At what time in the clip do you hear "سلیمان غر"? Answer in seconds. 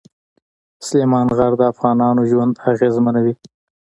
0.85-1.53